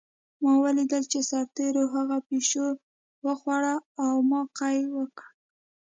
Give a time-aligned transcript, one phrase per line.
[0.41, 2.65] ما ولیدل چې سرتېرو هغه پیشو
[3.25, 5.25] وخوړه او ما قی وکړ